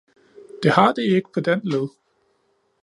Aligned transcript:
Det 0.63 0.71
har 0.71 0.93
det 0.93 1.11
ikke 1.15 1.31
på 1.33 1.39
den 1.39 1.59
led 1.63 1.87